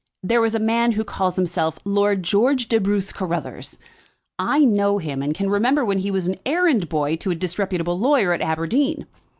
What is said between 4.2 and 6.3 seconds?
I know him, and can remember when he was